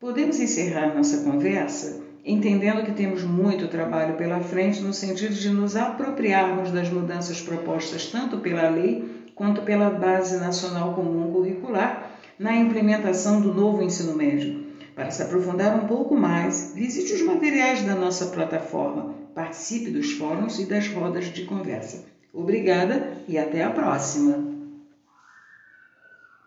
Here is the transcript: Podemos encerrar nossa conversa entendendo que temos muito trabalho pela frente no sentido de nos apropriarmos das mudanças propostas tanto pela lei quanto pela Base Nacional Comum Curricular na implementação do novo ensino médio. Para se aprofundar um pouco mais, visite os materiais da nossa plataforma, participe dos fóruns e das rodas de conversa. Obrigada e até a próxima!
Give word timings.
Podemos 0.00 0.38
encerrar 0.40 0.94
nossa 0.94 1.24
conversa 1.24 2.02
entendendo 2.24 2.84
que 2.84 2.92
temos 2.92 3.22
muito 3.22 3.68
trabalho 3.68 4.16
pela 4.16 4.40
frente 4.40 4.80
no 4.80 4.94
sentido 4.94 5.34
de 5.34 5.50
nos 5.50 5.76
apropriarmos 5.76 6.70
das 6.70 6.88
mudanças 6.88 7.40
propostas 7.40 8.06
tanto 8.06 8.38
pela 8.38 8.70
lei 8.70 9.04
quanto 9.34 9.62
pela 9.62 9.90
Base 9.90 10.38
Nacional 10.38 10.94
Comum 10.94 11.30
Curricular 11.30 12.10
na 12.38 12.56
implementação 12.56 13.40
do 13.40 13.52
novo 13.52 13.82
ensino 13.82 14.16
médio. 14.16 14.64
Para 14.94 15.10
se 15.10 15.22
aprofundar 15.22 15.76
um 15.76 15.86
pouco 15.86 16.16
mais, 16.16 16.72
visite 16.74 17.12
os 17.12 17.22
materiais 17.22 17.82
da 17.82 17.94
nossa 17.94 18.26
plataforma, 18.26 19.14
participe 19.34 19.90
dos 19.90 20.12
fóruns 20.12 20.58
e 20.58 20.66
das 20.66 20.88
rodas 20.88 21.26
de 21.26 21.44
conversa. 21.44 22.04
Obrigada 22.32 23.12
e 23.28 23.36
até 23.36 23.62
a 23.62 23.70
próxima! 23.70 24.53